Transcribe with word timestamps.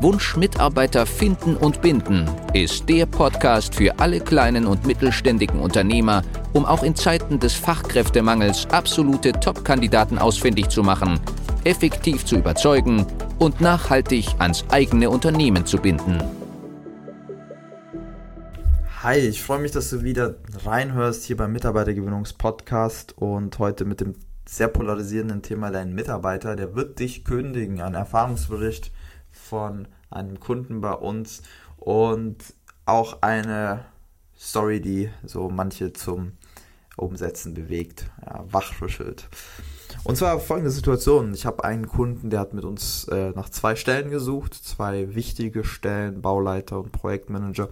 Wunsch 0.00 0.36
Mitarbeiter 0.36 1.06
finden 1.06 1.56
und 1.56 1.80
binden 1.80 2.28
ist 2.52 2.88
der 2.88 3.06
Podcast 3.06 3.74
für 3.74 3.98
alle 3.98 4.20
kleinen 4.20 4.66
und 4.66 4.86
mittelständigen 4.86 5.60
Unternehmer, 5.60 6.22
um 6.52 6.64
auch 6.66 6.82
in 6.82 6.94
Zeiten 6.94 7.38
des 7.38 7.54
Fachkräftemangels 7.54 8.66
absolute 8.70 9.32
Top-Kandidaten 9.32 10.18
ausfindig 10.18 10.68
zu 10.68 10.82
machen, 10.82 11.20
effektiv 11.64 12.24
zu 12.24 12.36
überzeugen 12.36 13.06
und 13.38 13.60
nachhaltig 13.60 14.26
ans 14.38 14.64
eigene 14.70 15.08
Unternehmen 15.08 15.64
zu 15.64 15.78
binden. 15.78 16.22
Hi, 19.02 19.18
ich 19.18 19.42
freue 19.42 19.60
mich, 19.60 19.72
dass 19.72 19.90
du 19.90 20.02
wieder 20.02 20.34
reinhörst 20.64 21.24
hier 21.24 21.36
beim 21.36 21.52
Mitarbeitergewinnungspodcast 21.52 23.16
und 23.16 23.58
heute 23.58 23.84
mit 23.84 24.00
dem 24.00 24.14
sehr 24.46 24.68
polarisierenden 24.68 25.42
Thema 25.42 25.70
dein 25.70 25.94
Mitarbeiter, 25.94 26.56
der 26.56 26.74
wird 26.74 26.98
dich 26.98 27.24
kündigen, 27.24 27.80
ein 27.80 27.94
Erfahrungsbericht 27.94 28.90
von 29.34 29.88
einem 30.10 30.40
Kunden 30.40 30.80
bei 30.80 30.92
uns 30.92 31.42
und 31.76 32.36
auch 32.86 33.22
eine 33.22 33.84
Story, 34.38 34.80
die 34.80 35.10
so 35.24 35.48
manche 35.50 35.92
zum 35.92 36.32
Umsetzen 36.96 37.54
bewegt, 37.54 38.10
ja, 38.24 38.44
wachrüttelt. 38.50 39.28
Und 40.04 40.16
zwar 40.16 40.38
folgende 40.40 40.70
Situation. 40.70 41.34
Ich 41.34 41.46
habe 41.46 41.64
einen 41.64 41.88
Kunden, 41.88 42.30
der 42.30 42.40
hat 42.40 42.54
mit 42.54 42.64
uns 42.64 43.04
äh, 43.08 43.30
nach 43.30 43.48
zwei 43.48 43.76
Stellen 43.76 44.10
gesucht, 44.10 44.54
zwei 44.54 45.14
wichtige 45.14 45.64
Stellen, 45.64 46.20
Bauleiter 46.20 46.80
und 46.80 46.92
Projektmanager. 46.92 47.68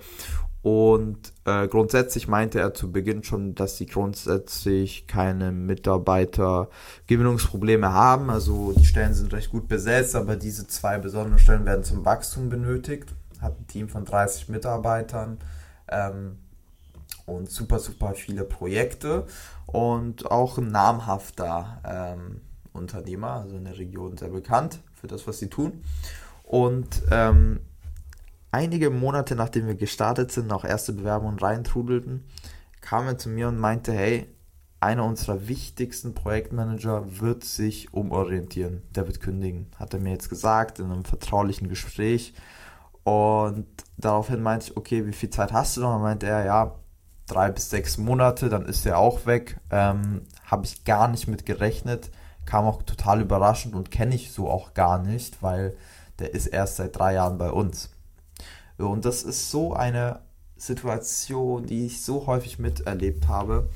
Und 0.62 1.32
äh, 1.44 1.66
grundsätzlich 1.66 2.28
meinte 2.28 2.60
er 2.60 2.72
zu 2.72 2.92
Beginn 2.92 3.24
schon, 3.24 3.56
dass 3.56 3.78
sie 3.78 3.86
grundsätzlich 3.86 5.08
keine 5.08 5.50
Mitarbeitergewinnungsprobleme 5.50 7.92
haben. 7.92 8.30
Also 8.30 8.72
die 8.72 8.84
Stellen 8.84 9.12
sind 9.12 9.32
recht 9.32 9.50
gut 9.50 9.66
besetzt, 9.66 10.14
aber 10.14 10.36
diese 10.36 10.68
zwei 10.68 10.98
besonderen 10.98 11.40
Stellen 11.40 11.66
werden 11.66 11.82
zum 11.82 12.04
Wachstum 12.04 12.48
benötigt. 12.48 13.12
Hat 13.40 13.58
ein 13.58 13.66
Team 13.66 13.88
von 13.88 14.04
30 14.04 14.50
Mitarbeitern 14.50 15.38
ähm, 15.88 16.38
und 17.26 17.50
super, 17.50 17.80
super 17.80 18.14
viele 18.14 18.44
Projekte 18.44 19.26
und 19.66 20.30
auch 20.30 20.58
ein 20.58 20.70
namhafter 20.70 21.80
ähm, 21.84 22.40
Unternehmer, 22.72 23.32
also 23.32 23.56
in 23.56 23.64
der 23.64 23.78
Region 23.78 24.16
sehr 24.16 24.28
bekannt 24.28 24.78
für 24.94 25.08
das, 25.08 25.26
was 25.26 25.40
sie 25.40 25.48
tun. 25.48 25.82
Und 26.44 27.02
ähm, 27.10 27.58
einige 28.52 28.90
Monate 28.90 29.34
nachdem 29.34 29.66
wir 29.66 29.74
gestartet 29.74 30.30
sind, 30.30 30.52
auch 30.52 30.64
erste 30.64 30.92
Bewerbungen 30.92 31.38
reintrudelten, 31.38 32.24
kam 32.80 33.06
er 33.06 33.18
zu 33.18 33.28
mir 33.28 33.48
und 33.48 33.58
meinte, 33.58 33.92
hey, 33.92 34.28
einer 34.80 35.04
unserer 35.04 35.46
wichtigsten 35.48 36.14
Projektmanager 36.14 37.20
wird 37.20 37.44
sich 37.44 37.94
umorientieren. 37.94 38.82
Der 38.94 39.06
wird 39.06 39.20
kündigen, 39.20 39.70
hat 39.76 39.94
er 39.94 40.00
mir 40.00 40.10
jetzt 40.10 40.28
gesagt 40.28 40.80
in 40.80 40.90
einem 40.90 41.04
vertraulichen 41.04 41.68
Gespräch. 41.68 42.34
Und 43.04 43.66
daraufhin 43.96 44.42
meinte 44.42 44.66
ich, 44.66 44.76
okay, 44.76 45.06
wie 45.06 45.12
viel 45.12 45.30
Zeit 45.30 45.52
hast 45.52 45.76
du 45.76 45.82
noch? 45.82 45.96
Und 45.96 46.02
meinte 46.02 46.26
er, 46.26 46.44
ja, 46.44 46.74
drei 47.26 47.50
bis 47.50 47.70
sechs 47.70 47.96
Monate, 47.96 48.48
dann 48.48 48.66
ist 48.66 48.84
er 48.84 48.98
auch 48.98 49.24
weg. 49.26 49.60
Ähm, 49.70 50.22
Habe 50.44 50.64
ich 50.64 50.84
gar 50.84 51.08
nicht 51.08 51.28
mit 51.28 51.46
gerechnet. 51.46 52.10
Kam 52.44 52.64
auch 52.64 52.82
total 52.82 53.20
überraschend 53.20 53.74
und 53.74 53.92
kenne 53.92 54.16
ich 54.16 54.32
so 54.32 54.50
auch 54.50 54.74
gar 54.74 54.98
nicht, 54.98 55.42
weil 55.42 55.76
der 56.18 56.34
ist 56.34 56.48
erst 56.48 56.76
seit 56.76 56.98
drei 56.98 57.14
Jahren 57.14 57.38
bei 57.38 57.50
uns. 57.50 57.90
Und 58.88 59.04
das 59.04 59.22
ist 59.22 59.50
so 59.50 59.74
eine 59.74 60.20
Situation, 60.56 61.66
die 61.66 61.86
ich 61.86 62.02
so 62.02 62.26
häufig 62.26 62.58
miterlebt 62.58 63.28
habe, 63.28 63.68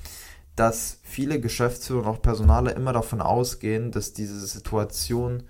dass 0.54 1.00
viele 1.02 1.40
Geschäftsführer 1.40 2.00
und 2.00 2.06
auch 2.06 2.22
Personale 2.22 2.70
immer 2.72 2.92
davon 2.92 3.20
ausgehen, 3.20 3.90
dass 3.90 4.12
diese 4.12 4.46
Situation 4.46 5.42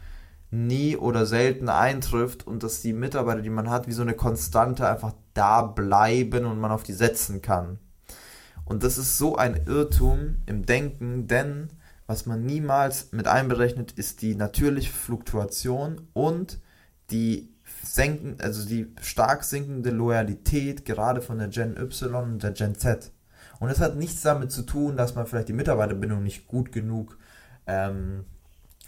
nie 0.51 0.97
oder 0.97 1.27
selten 1.27 1.69
eintrifft 1.69 2.47
und 2.47 2.63
dass 2.63 2.83
die 2.83 2.93
Mitarbeiter, 2.93 3.43
die 3.43 3.51
man 3.51 3.71
hat, 3.71 3.87
wie 3.87 3.93
so 3.93 4.03
eine 4.03 4.15
Konstante 4.15 4.89
einfach 4.89 5.13
da 5.35 5.63
bleiben 5.63 6.47
und 6.47 6.59
man 6.59 6.71
auf 6.71 6.83
die 6.83 6.93
setzen 6.93 7.43
kann. 7.43 7.79
Und 8.65 8.83
das 8.83 8.99
ist 8.99 9.19
so 9.19 9.37
ein 9.37 9.61
Irrtum 9.67 10.37
im 10.47 10.67
Denken, 10.67 11.29
denn 11.29 11.69
was 12.07 12.27
man 12.27 12.45
niemals 12.45 13.13
mit 13.13 13.27
einberechnet, 13.27 13.93
ist 13.93 14.23
die 14.23 14.35
natürliche 14.35 14.93
Fluktuation 14.93 16.09
und 16.13 16.61
die 17.11 17.49
senken, 17.87 18.37
also 18.41 18.67
die 18.69 18.93
stark 19.01 19.45
sinkende 19.45 19.91
Loyalität 19.91 20.85
gerade 20.85 21.23
von 21.23 21.39
der 21.39 21.49
Gen 21.49 21.77
Y 21.77 22.33
und 22.33 22.43
der 22.43 22.53
Gen 22.53 22.75
Z. 22.75 23.13
Und 23.59 23.69
das 23.69 23.81
hat 23.81 23.97
nichts 23.97 24.23
damit 24.23 24.53
zu 24.53 24.63
tun, 24.63 24.97
dass 24.97 25.15
man 25.15 25.27
vielleicht 25.27 25.49
die 25.49 25.55
Mitarbeiterbindung 25.55 26.23
nicht 26.23 26.47
gut 26.47 26.73
genug 26.73 27.19
ähm, 27.67 28.25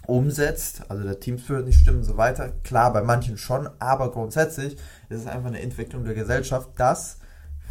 umsetzt, 0.06 0.82
also 0.88 1.02
der 1.02 1.20
Teamspirit 1.20 1.66
nicht 1.66 1.80
stimmt 1.80 1.98
und 1.98 2.04
so 2.04 2.16
weiter. 2.16 2.52
Klar, 2.64 2.92
bei 2.92 3.02
manchen 3.02 3.38
schon, 3.38 3.68
aber 3.78 4.10
grundsätzlich 4.10 4.74
ist 5.08 5.20
es 5.20 5.26
einfach 5.26 5.48
eine 5.48 5.60
Entwicklung 5.60 6.04
der 6.04 6.14
Gesellschaft, 6.14 6.70
dass 6.76 7.18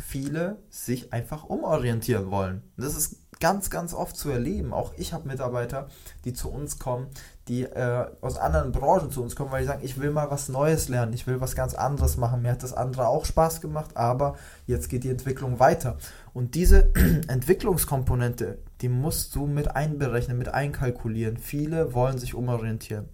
viele 0.05 0.57
sich 0.69 1.13
einfach 1.13 1.45
umorientieren 1.45 2.29
wollen. 2.31 2.61
Das 2.77 2.95
ist 2.95 3.17
ganz, 3.39 3.69
ganz 3.69 3.93
oft 3.93 4.15
zu 4.15 4.29
erleben. 4.29 4.73
Auch 4.73 4.93
ich 4.97 5.13
habe 5.13 5.27
Mitarbeiter, 5.27 5.87
die 6.25 6.33
zu 6.33 6.51
uns 6.51 6.79
kommen, 6.79 7.07
die 7.47 7.63
äh, 7.63 8.05
aus 8.21 8.37
anderen 8.37 8.71
Branchen 8.71 9.11
zu 9.11 9.21
uns 9.21 9.35
kommen, 9.35 9.51
weil 9.51 9.61
die 9.61 9.67
sagen, 9.67 9.83
ich 9.83 9.99
will 9.99 10.11
mal 10.11 10.29
was 10.29 10.49
Neues 10.49 10.89
lernen, 10.89 11.13
ich 11.13 11.27
will 11.27 11.39
was 11.41 11.55
ganz 11.55 11.73
anderes 11.73 12.17
machen. 12.17 12.41
Mir 12.41 12.51
hat 12.51 12.63
das 12.63 12.73
andere 12.73 13.07
auch 13.07 13.25
Spaß 13.25 13.61
gemacht, 13.61 13.95
aber 13.95 14.35
jetzt 14.65 14.89
geht 14.89 15.03
die 15.03 15.09
Entwicklung 15.09 15.59
weiter. 15.59 15.97
Und 16.33 16.55
diese 16.55 16.91
Entwicklungskomponente, 17.27 18.59
die 18.81 18.89
musst 18.89 19.35
du 19.35 19.47
mit 19.47 19.75
einberechnen, 19.75 20.37
mit 20.37 20.49
einkalkulieren. 20.49 21.37
Viele 21.37 21.93
wollen 21.93 22.17
sich 22.17 22.33
umorientieren. 22.33 23.09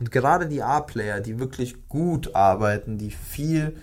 Und 0.00 0.10
gerade 0.10 0.48
die 0.48 0.62
A-Player, 0.62 1.20
die 1.20 1.38
wirklich 1.38 1.88
gut 1.88 2.34
arbeiten, 2.34 2.98
die 2.98 3.10
viel 3.10 3.76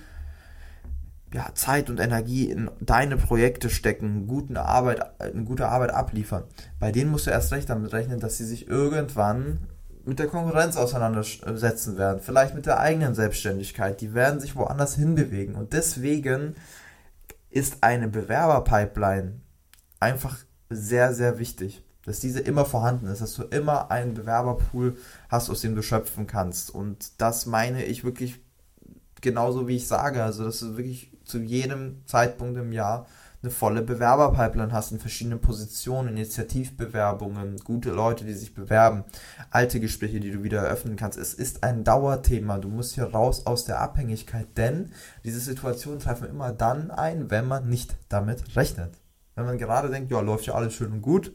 ja, 1.34 1.50
Zeit 1.54 1.90
und 1.90 2.00
Energie 2.00 2.50
in 2.50 2.70
deine 2.82 3.16
Projekte 3.16 3.70
stecken, 3.70 4.28
gute 4.28 4.62
Arbeit, 4.62 5.22
eine 5.22 5.44
gute 5.46 5.70
Arbeit 5.70 5.92
abliefern, 5.92 6.44
bei 6.80 6.92
denen 6.92 7.12
musst 7.12 7.28
du 7.28 7.32
erst 7.32 7.54
recht 7.54 7.70
damit 7.70 7.94
rechnen, 7.94 8.20
dass 8.20 8.38
sie 8.38 8.46
sich 8.46 8.68
irgendwann 8.68 9.60
mit 10.06 10.20
der 10.20 10.28
Konkurrenz 10.28 10.78
auseinandersetzen 10.78 11.98
werden, 11.98 12.22
vielleicht 12.22 12.56
mit 12.56 12.66
der 12.66 12.80
eigenen 12.80 13.16
Selbstständigkeit, 13.16 14.02
die 14.02 14.14
werden 14.14 14.40
sich 14.40 14.56
woanders 14.56 14.96
hinbewegen. 14.96 15.56
Und 15.56 15.74
deswegen 15.74 16.56
ist 17.50 17.78
eine 17.82 18.08
Bewerberpipeline 18.08 19.42
einfach 20.00 20.38
sehr, 20.70 21.14
sehr 21.14 21.38
wichtig, 21.38 21.84
dass 22.06 22.20
diese 22.20 22.40
immer 22.40 22.66
vorhanden 22.66 23.08
ist, 23.08 23.22
dass 23.22 23.36
du 23.36 23.44
immer 23.44 23.92
einen 23.92 24.14
Bewerberpool 24.14 24.98
hast, 25.30 25.50
aus 25.50 25.62
dem 25.62 25.76
du 25.76 25.84
schöpfen 25.84 26.26
kannst. 26.28 26.74
Und 26.74 27.22
das 27.22 27.46
meine 27.46 27.86
ich 27.86 28.04
wirklich 28.04 28.40
genauso 29.22 29.68
wie 29.68 29.76
ich 29.76 29.88
sage, 29.88 30.24
also 30.24 30.44
das 30.44 30.62
ist 30.62 30.78
wirklich 30.78 31.12
zu 31.24 31.40
jedem 31.40 32.02
Zeitpunkt 32.06 32.58
im 32.58 32.72
Jahr 32.72 33.06
eine 33.44 33.52
volle 33.52 33.82
Bewerberpipeline 33.82 34.72
hast 34.72 34.92
in 34.92 35.00
verschiedenen 35.00 35.42
Positionen, 35.42 36.10
Initiativbewerbungen, 36.10 37.58
gute 37.58 37.90
Leute, 37.90 38.24
die 38.24 38.34
sich 38.34 38.54
bewerben, 38.54 39.04
alte 39.50 39.80
Gespräche, 39.80 40.20
die 40.20 40.32
du 40.32 40.44
wieder 40.44 40.62
eröffnen 40.62 40.96
kannst. 40.96 41.18
Es 41.18 41.34
ist 41.34 41.64
ein 41.64 41.84
Dauerthema. 41.84 42.60
Du 42.60 42.70
musst 42.70 42.94
hier 42.94 43.06
raus 43.06 43.48
aus 43.48 43.66
der 43.66 43.82
Abhängigkeit, 43.82 44.48
denn 44.58 44.92
diese 45.24 45.40
Situationen 45.40 46.00
treffen 46.00 46.30
immer 46.30 46.52
dann 46.52 46.92
ein, 46.92 47.32
wenn 47.32 47.48
man 47.48 47.68
nicht 47.68 47.96
damit 48.10 48.56
rechnet. 48.56 48.94
Wenn 49.36 49.46
man 49.46 49.58
gerade 49.58 49.90
denkt, 49.90 50.12
ja, 50.12 50.20
läuft 50.20 50.46
ja 50.46 50.54
alles 50.54 50.74
schön 50.74 50.92
und 50.92 51.02
gut, 51.02 51.34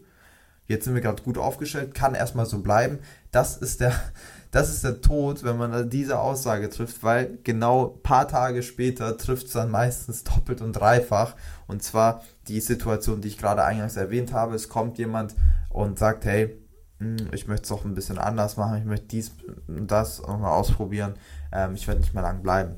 jetzt 0.67 0.85
sind 0.85 0.95
wir 0.95 1.03
gerade 1.03 1.23
gut 1.23 1.39
aufgestellt, 1.39 1.95
kann 1.95 2.15
erstmal 2.15 2.47
so 2.47 2.61
bleiben. 2.61 2.99
Das 3.33 3.57
ist 3.57 3.81
der, 3.81 3.93
das 4.51 4.71
ist 4.71 4.85
der 4.85 5.01
Tod, 5.01 5.45
wenn 5.45 5.57
man 5.57 5.91
diese 5.91 6.19
Aussage 6.19 6.69
trifft, 6.71 7.03
weil 7.03 7.39
genau 7.45 7.95
ein 7.95 8.03
paar 8.03 8.29
Tage 8.29 8.63
später 8.63 9.17
trifft 9.17 9.47
es 9.47 9.53
dann 9.53 9.71
meistens 9.71 10.25
doppelt 10.25 10.61
und 10.61 10.73
dreifach. 10.73 11.35
Und 11.67 11.83
zwar 11.83 12.23
die 12.49 12.61
Situation, 12.61 13.21
die 13.21 13.29
ich 13.29 13.39
gerade 13.39 13.65
eingangs 13.65 13.97
erwähnt 13.97 14.33
habe. 14.33 14.55
Es 14.55 14.69
kommt 14.69 14.99
jemand 14.99 15.35
und 15.69 15.99
sagt, 15.99 16.25
hey, 16.25 16.57
hm, 16.99 17.29
ich 17.33 17.47
möchte 17.47 17.65
es 17.65 17.73
auch 17.73 17.85
ein 17.85 17.95
bisschen 17.95 18.19
anders 18.19 18.57
machen, 18.57 18.79
ich 18.79 18.85
möchte 18.85 19.07
dies 19.07 19.33
und 19.69 19.91
das 19.91 20.23
mal 20.23 20.53
ausprobieren, 20.53 21.15
ähm, 21.53 21.75
ich 21.75 21.87
werde 21.87 22.01
nicht 22.01 22.15
mehr 22.15 22.23
lang 22.23 22.43
bleiben. 22.43 22.77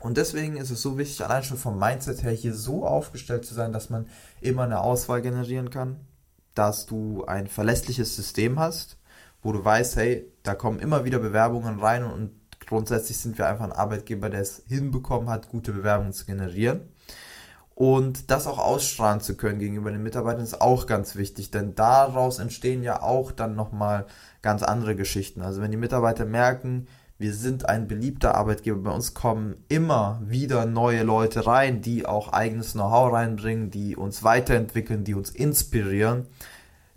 Und 0.00 0.16
deswegen 0.16 0.56
ist 0.56 0.70
es 0.70 0.82
so 0.82 0.98
wichtig, 0.98 1.24
allein 1.24 1.42
schon 1.42 1.56
vom 1.56 1.78
Mindset 1.78 2.22
her 2.22 2.32
hier 2.32 2.54
so 2.54 2.86
aufgestellt 2.86 3.44
zu 3.44 3.54
sein, 3.54 3.72
dass 3.72 3.90
man 3.90 4.06
immer 4.40 4.62
eine 4.62 4.80
Auswahl 4.80 5.22
generieren 5.22 5.70
kann, 5.70 6.00
dass 6.56 6.86
du 6.86 7.24
ein 7.26 7.46
verlässliches 7.46 8.16
System 8.16 8.58
hast, 8.58 8.96
wo 9.42 9.52
du 9.52 9.64
weißt, 9.64 9.96
hey, 9.96 10.26
da 10.42 10.54
kommen 10.54 10.80
immer 10.80 11.04
wieder 11.04 11.20
Bewerbungen 11.20 11.78
rein 11.78 12.04
und 12.04 12.32
grundsätzlich 12.66 13.18
sind 13.18 13.38
wir 13.38 13.46
einfach 13.46 13.64
ein 13.64 13.72
Arbeitgeber, 13.72 14.28
der 14.30 14.40
es 14.40 14.62
hinbekommen 14.66 15.28
hat, 15.28 15.48
gute 15.48 15.72
Bewerbungen 15.72 16.12
zu 16.12 16.26
generieren. 16.26 16.88
Und 17.76 18.30
das 18.30 18.46
auch 18.46 18.58
ausstrahlen 18.58 19.20
zu 19.20 19.36
können 19.36 19.58
gegenüber 19.58 19.90
den 19.90 20.02
Mitarbeitern 20.02 20.42
ist 20.42 20.62
auch 20.62 20.86
ganz 20.86 21.14
wichtig, 21.14 21.50
denn 21.50 21.74
daraus 21.74 22.38
entstehen 22.38 22.82
ja 22.82 23.02
auch 23.02 23.32
dann 23.32 23.54
nochmal 23.54 24.06
ganz 24.40 24.62
andere 24.62 24.96
Geschichten. 24.96 25.42
Also 25.42 25.60
wenn 25.60 25.70
die 25.70 25.76
Mitarbeiter 25.76 26.24
merken, 26.24 26.88
wir 27.18 27.32
sind 27.32 27.68
ein 27.68 27.88
beliebter 27.88 28.34
Arbeitgeber, 28.34 28.78
bei 28.78 28.90
uns 28.90 29.14
kommen 29.14 29.56
immer 29.68 30.20
wieder 30.24 30.66
neue 30.66 31.02
Leute 31.02 31.46
rein, 31.46 31.80
die 31.80 32.04
auch 32.04 32.32
eigenes 32.32 32.72
Know-how 32.72 33.12
reinbringen, 33.12 33.70
die 33.70 33.96
uns 33.96 34.22
weiterentwickeln, 34.22 35.04
die 35.04 35.14
uns 35.14 35.30
inspirieren, 35.30 36.26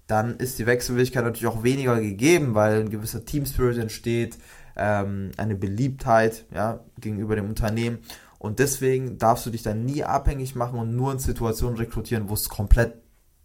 dann 0.08 0.38
ist 0.38 0.60
die 0.60 0.66
Wechselwilligkeit 0.66 1.24
natürlich 1.24 1.48
auch 1.48 1.64
weniger 1.64 2.00
gegeben, 2.02 2.56
weil 2.56 2.82
ein 2.82 2.90
gewisser 2.90 3.24
Team 3.26 3.46
Spirit 3.46 3.78
entsteht, 3.78 4.38
ähm, 4.76 5.32
eine 5.38 5.56
Beliebtheit 5.56 6.46
ja, 6.54 6.80
gegenüber 7.00 7.36
dem 7.36 7.48
Unternehmen. 7.48 8.00
Und 8.40 8.60
deswegen 8.60 9.18
darfst 9.18 9.46
du 9.46 9.52
dich 9.52 9.64
dann 9.64 9.86
nie 9.86 10.04
abhängig 10.04 10.56
machen 10.56 10.80
und 10.80 10.96
nur 10.96 11.12
in 11.12 11.20
Situationen 11.20 11.78
rekrutieren, 11.78 12.28
wo 12.28 12.34
es 12.34 12.50
komplett 12.50 12.96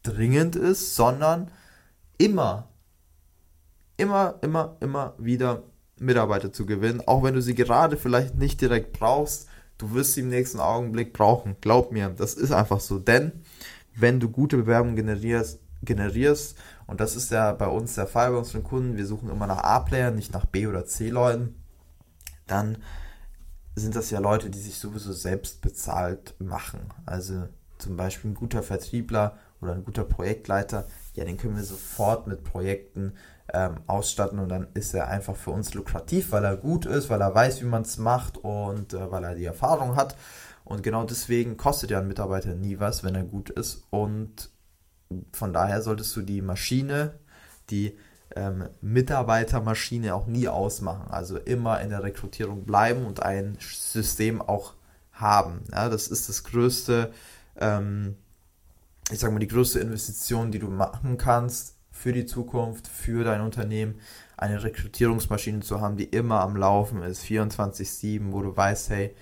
dringend 0.03 0.57
ist, 0.57 0.97
sondern 0.97 1.51
immer, 2.17 2.69
immer, 3.97 4.39
immer, 4.41 4.77
immer 4.81 5.15
wieder 5.19 5.65
Mitarbeiter 6.05 6.53
zu 6.53 6.67
gewinnen, 6.67 7.03
auch 7.07 7.23
wenn 7.23 7.35
du 7.35 7.43
sie 7.43 7.55
gerade 7.55 7.97
vielleicht 7.97 8.37
nicht 8.37 8.61
direkt 8.61 8.93
brauchst, 8.93 9.49
du 9.79 9.93
wirst 9.93 10.13
sie 10.13 10.21
im 10.21 10.29
nächsten 10.29 10.61
Augenblick 10.61 11.13
brauchen. 11.13 11.57
Glaub 11.61 11.93
mir, 11.93 12.11
das 12.11 12.35
ist 12.35 12.53
einfach 12.53 12.81
so. 12.81 12.99
Denn 12.99 13.33
wenn 13.97 14.21
du 14.21 14.29
gute 14.29 14.57
Bewerbungen 14.57 14.97
generierst, 14.97 15.61
generierst, 15.83 16.57
und 16.87 17.01
das 17.01 17.17
ist 17.17 17.31
ja 17.31 17.53
bei 17.53 17.67
uns 17.67 17.95
der 17.95 18.07
Fall 18.07 18.31
bei 18.31 18.39
unseren 18.39 18.63
Kunden, 18.63 18.97
wir 18.97 19.07
suchen 19.07 19.31
immer 19.31 19.47
nach 19.47 19.63
A-Playern, 19.63 20.15
nicht 20.15 20.33
nach 20.33 20.45
B- 20.45 20.67
oder 20.67 20.87
C-Leuten, 20.87 21.55
dann 22.47 22.79
sind 23.75 23.97
das 23.97 24.11
ja 24.11 24.21
Leute, 24.21 24.51
die 24.51 24.61
sich 24.61 24.79
sowieso 24.79 25.13
selbst 25.13 25.61
bezahlt 25.61 26.35
machen. 26.39 26.81
Also 27.07 27.49
zum 27.79 27.97
Beispiel 27.97 28.31
ein 28.31 28.35
guter 28.35 28.63
Vertriebler 28.63 29.37
oder 29.61 29.73
ein 29.73 29.85
guter 29.85 30.05
Projektleiter, 30.05 30.87
ja, 31.15 31.25
den 31.25 31.37
können 31.37 31.57
wir 31.57 31.65
sofort 31.65 32.27
mit 32.27 32.45
Projekten 32.45 33.15
ähm, 33.55 33.77
ausstatten 33.87 34.41
und 34.41 34.49
dann 34.49 34.67
ist 34.75 34.95
er 34.95 35.09
einfach 35.09 35.37
für 35.37 35.53
uns 35.53 35.75
lukrativ, 35.75 36.33
weil 36.33 36.45
er 36.45 36.57
gut 36.57 36.87
ist, 36.87 37.09
weil 37.09 37.21
er 37.21 37.35
weiß, 37.35 37.63
wie 37.63 37.67
man 37.67 37.83
es 37.83 37.99
macht 37.99 38.37
und 38.37 38.93
äh, 38.93 39.11
weil 39.11 39.23
er 39.23 39.37
die 39.37 39.45
Erfahrung 39.45 39.97
hat. 39.97 40.17
Und 40.65 40.83
genau 40.83 41.05
deswegen 41.05 41.57
kostet 41.57 41.91
ja 41.91 42.01
ein 42.01 42.09
Mitarbeiter 42.09 42.55
nie 42.55 42.81
was, 42.81 43.05
wenn 43.05 43.15
er 43.15 43.23
gut 43.23 43.51
ist. 43.51 43.85
Und 43.91 44.51
von 45.33 45.53
daher 45.53 45.83
solltest 45.83 46.17
du 46.17 46.23
die 46.23 46.43
Maschine, 46.43 47.15
die 47.71 47.97
ähm, 48.35 48.69
Mitarbeitermaschine 48.81 50.15
auch 50.15 50.27
nie 50.27 50.49
ausmachen. 50.49 51.11
Also 51.11 51.39
immer 51.39 51.81
in 51.81 51.91
der 51.91 52.03
Rekrutierung 52.03 52.65
bleiben 52.65 53.07
und 53.07 53.23
ein 53.23 53.57
System 53.61 54.43
auch 54.43 54.75
haben. 55.13 55.63
Ja, 55.71 55.89
das 55.89 56.09
ist 56.09 56.29
das 56.29 56.43
größte, 56.43 57.13
ähm, 57.57 58.17
ich 59.13 59.21
sag 59.21 59.31
mal, 59.31 59.39
die 59.39 59.47
größte 59.47 59.79
Investition, 59.79 60.51
die 60.51 60.59
du 60.59 60.69
machen 60.69 61.19
kannst 61.19 61.75
für 61.95 62.13
die 62.13 62.27
Zukunft, 62.27 62.89
für 62.89 63.25
dein 63.25 63.41
Unternehmen, 63.41 64.01
eine 64.37 64.63
Rekrutierungsmaschine 64.63 65.61
zu 65.61 65.81
haben, 65.81 65.97
die 65.97 66.05
immer 66.05 66.41
am 66.41 66.57
Laufen 66.57 67.03
ist, 67.03 67.25
24-7, 67.25 68.33
wo 68.33 68.43
du 68.43 68.55
weißt, 68.55 68.91
hey, 68.91 69.15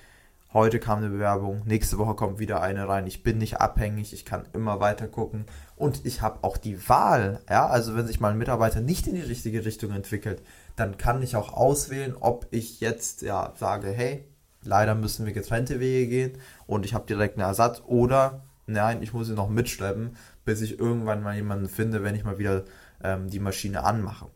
heute 0.55 0.81
kam 0.81 0.99
eine 0.99 1.11
Bewerbung, 1.11 1.63
nächste 1.67 1.99
Woche 1.99 2.15
kommt 2.15 2.39
wieder 2.39 2.63
eine 2.63 2.89
rein. 2.89 3.07
Ich 3.07 3.23
bin 3.23 3.39
nicht 3.39 3.61
abhängig, 3.61 4.13
ich 4.15 4.25
kann 4.25 4.47
immer 4.55 4.81
weiter 4.81 5.07
gucken 5.07 5.45
und 5.77 6.05
ich 6.05 6.23
habe 6.23 6.43
auch 6.43 6.57
die 6.57 6.89
Wahl. 6.89 7.41
Ja, 7.49 7.67
also 7.67 7.95
wenn 7.95 8.07
sich 8.07 8.21
mal 8.21 8.33
ein 8.33 8.39
Mitarbeiter 8.39 8.81
nicht 8.81 9.07
in 9.07 9.15
die 9.15 9.21
richtige 9.21 9.65
Richtung 9.65 9.93
entwickelt, 9.93 10.43
dann 10.75 10.97
kann 10.97 11.23
ich 11.23 11.37
auch 11.37 11.53
auswählen, 11.53 12.17
ob 12.19 12.47
ich 12.51 12.81
jetzt 12.81 13.21
ja 13.23 13.53
sage, 13.55 13.93
hey, 13.93 14.25
leider 14.65 14.95
müssen 14.95 15.27
wir 15.27 15.35
getrennte 15.35 15.79
Wege 15.79 16.09
gehen 16.09 16.39
und 16.67 16.87
ich 16.87 16.95
habe 16.95 17.07
direkt 17.07 17.37
einen 17.37 17.47
Ersatz 17.47 17.83
oder 17.87 18.43
nein, 18.67 19.03
ich 19.03 19.13
muss 19.13 19.29
ihn 19.29 19.35
noch 19.35 19.49
mitschleppen, 19.49 20.17
bis 20.45 20.61
ich 20.61 20.79
irgendwann 20.79 21.23
mal 21.23 21.37
jemanden 21.37 21.69
finde, 21.69 22.03
wenn 22.03 22.15
ich 22.15 22.25
mal 22.25 22.39
wieder 22.39 22.65
ähm, 23.03 23.29
die 23.29 23.41
Maschine 23.41 23.85
anmache. 23.85 24.27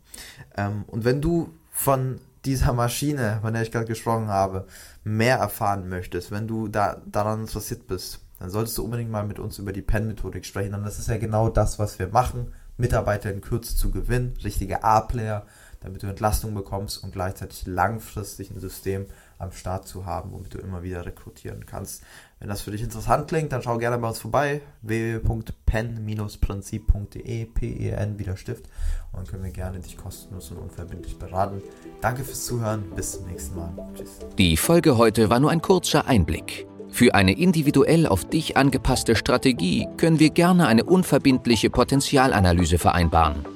Ähm, 0.57 0.85
und 0.87 1.05
wenn 1.05 1.21
du 1.21 1.53
von 1.71 2.21
dieser 2.45 2.73
Maschine, 2.73 3.39
von 3.43 3.53
der 3.53 3.63
ich 3.63 3.73
gerade 3.73 3.87
gesprochen 3.87 4.29
habe, 4.29 4.67
mehr 5.05 5.39
erfahren 5.39 5.89
möchtest, 5.89 6.31
wenn 6.31 6.47
du 6.47 6.69
da 6.69 7.03
daran 7.07 7.41
interessiert 7.41 7.87
bist, 7.87 8.21
dann 8.39 8.51
solltest 8.51 8.79
du 8.79 8.85
unbedingt 8.85 9.11
mal 9.11 9.27
mit 9.27 9.39
uns 9.39 9.59
über 9.59 9.73
die 9.73 9.83
Pen-Methodik 9.83 10.45
sprechen. 10.45 10.75
Und 10.75 10.85
das 10.85 10.99
ist 10.99 11.09
ja 11.09 11.17
genau 11.17 11.49
das, 11.49 11.79
was 11.79 11.99
wir 11.99 12.09
machen. 12.09 12.53
Mitarbeiter 12.77 13.33
in 13.33 13.41
Kürze 13.41 13.75
zu 13.75 13.91
gewinnen, 13.91 14.35
richtige 14.45 14.85
A-Player, 14.85 15.47
damit 15.81 16.03
du 16.03 16.07
Entlastung 16.07 16.55
bekommst 16.55 17.03
und 17.03 17.13
gleichzeitig 17.13 17.67
langfristig 17.67 18.51
ein 18.51 18.61
System 18.61 19.07
am 19.39 19.53
Start 19.53 19.87
zu 19.87 20.07
haben, 20.07 20.33
womit 20.33 20.55
du 20.55 20.59
immer 20.59 20.83
wieder 20.83 21.07
rekrutieren 21.07 21.67
kannst. 21.67 22.03
Wenn 22.39 22.49
das 22.49 22.63
für 22.63 22.71
dich 22.71 22.83
interessant 22.83 23.29
klingt, 23.29 23.53
dann 23.53 23.61
schau 23.63 23.77
gerne 23.79 23.99
bei 23.99 24.09
uns 24.09 24.19
vorbei. 24.19 24.63
www.pen-prinzip.de 24.83 27.45
P-E-N 27.47 28.19
wieder 28.19 28.37
Stift. 28.37 28.67
Und 29.13 29.21
dann 29.21 29.27
können 29.27 29.45
wir 29.45 29.53
gerne 29.53 29.81
dich 29.81 29.97
kostenlos 29.97 30.51
und 30.51 30.59
unverbindlich 30.59 31.19
beraten. 31.19 31.63
Danke 32.01 32.25
fürs 32.25 32.45
Zuhören. 32.45 32.85
Bis 32.95 33.13
zum 33.13 33.27
nächsten 33.27 33.57
Mal. 33.57 33.73
Tschüss. 33.95 34.19
Die 34.39 34.57
Folge 34.57 34.99
heute 34.99 35.31
war 35.31 35.41
nur 35.41 35.51
ein 35.51 35.63
kurzer 35.63 36.07
Einblick. 36.07 36.67
Für 36.91 37.15
eine 37.15 37.39
individuell 37.39 38.07
auf 38.07 38.25
dich 38.25 38.57
angepasste 38.57 39.17
Strategie 39.17 39.87
können 39.97 40.19
wir 40.19 40.31
gerne 40.31 40.67
eine 40.67 40.85
unverbindliche 40.85 41.69
Potenzialanalyse 41.69 42.79
vereinbaren. 42.79 43.56